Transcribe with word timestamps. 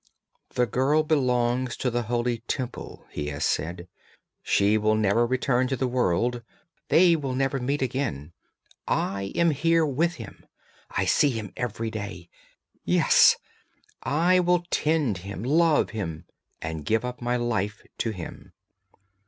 'The 0.55 0.65
girl 0.65 1.03
belongs 1.03 1.77
to 1.77 1.91
the 1.91 2.01
holy 2.01 2.39
Temple, 2.47 3.05
he 3.11 3.27
has 3.27 3.45
said; 3.45 3.87
she 4.41 4.75
will 4.75 4.95
never 4.95 5.27
return 5.27 5.67
to 5.67 5.75
the 5.75 5.87
world, 5.87 6.41
they 6.89 7.15
will 7.15 7.35
never 7.35 7.59
meet 7.59 7.83
again. 7.83 8.33
I 8.87 9.31
am 9.35 9.51
here 9.51 9.85
with 9.85 10.15
him; 10.15 10.43
I 10.89 11.05
see 11.05 11.29
him 11.29 11.53
every 11.55 11.91
day. 11.91 12.29
Yes! 12.83 13.35
I 14.01 14.39
will 14.39 14.63
tend 14.71 15.19
him, 15.19 15.43
love 15.43 15.91
him, 15.91 16.25
and 16.63 16.83
give 16.83 17.05
up 17.05 17.21
my 17.21 17.35
life 17.37 17.83
to 17.99 18.09
him.' 18.09 18.53